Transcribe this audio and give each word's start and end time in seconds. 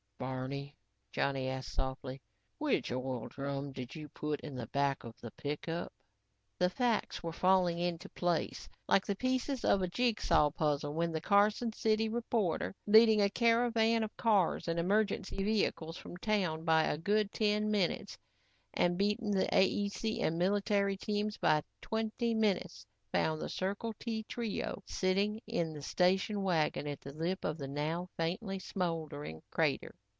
"Barney," 0.35 0.75
Johnny 1.11 1.49
asked 1.49 1.73
softly, 1.73 2.21
"which 2.59 2.91
oil 2.91 3.27
drum 3.27 3.71
did 3.71 3.95
you 3.95 4.07
put 4.09 4.39
in 4.41 4.53
the 4.53 4.67
back 4.67 5.03
of 5.03 5.19
the 5.19 5.31
pickup?" 5.31 5.91
The 6.59 6.69
facts 6.69 7.23
were 7.23 7.33
falling 7.33 7.79
into 7.79 8.07
place 8.07 8.69
like 8.87 9.03
the 9.03 9.15
pieces 9.15 9.65
of 9.65 9.81
a 9.81 9.87
jigsaw 9.87 10.51
puzzle 10.51 10.93
when 10.93 11.11
the 11.11 11.21
Carson 11.21 11.73
City 11.73 12.07
reporter, 12.07 12.75
leading 12.85 13.19
a 13.19 13.31
caravan 13.31 14.03
of 14.03 14.15
cars 14.15 14.67
and 14.67 14.77
emergency 14.77 15.37
vehicles 15.43 15.97
from 15.97 16.17
town 16.17 16.65
by 16.65 16.83
a 16.83 16.99
good 16.99 17.31
ten 17.31 17.71
minutes 17.71 18.15
and 18.75 18.99
beating 18.99 19.31
the 19.31 19.47
AEC 19.47 20.21
and 20.21 20.37
military 20.37 20.97
teams 20.97 21.37
by 21.39 21.63
twenty 21.81 22.35
minutes, 22.35 22.85
found 23.11 23.41
the 23.41 23.49
Circle 23.49 23.95
T 23.99 24.23
trio 24.29 24.83
sitting 24.85 25.41
in 25.47 25.73
the 25.73 25.81
station 25.81 26.43
wagon 26.43 26.85
at 26.85 27.01
the 27.01 27.11
lip 27.11 27.43
of 27.43 27.57
the 27.57 27.67
now 27.67 28.07
faintly 28.17 28.59
smoldering 28.59 29.41
crater. 29.49 29.95